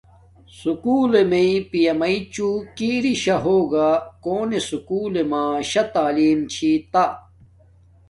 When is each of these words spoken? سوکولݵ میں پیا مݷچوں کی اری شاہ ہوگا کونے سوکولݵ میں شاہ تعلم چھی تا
سوکولݵ 0.59 1.23
میں 1.31 1.53
پیا 1.69 1.93
مݷچوں 1.99 2.55
کی 2.75 2.89
اری 2.97 3.13
شاہ 3.23 3.41
ہوگا 3.45 3.89
کونے 4.23 4.59
سوکولݵ 4.69 5.27
میں 5.31 5.51
شاہ 5.71 5.87
تعلم 5.93 6.39
چھی 6.53 6.71
تا 6.91 7.05